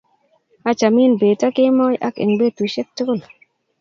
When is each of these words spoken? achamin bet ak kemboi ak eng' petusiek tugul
achamin 0.69 1.11
bet 1.19 1.39
ak 1.47 1.53
kemboi 1.57 1.95
ak 2.07 2.15
eng' 2.23 2.37
petusiek 2.39 2.87
tugul 2.95 3.19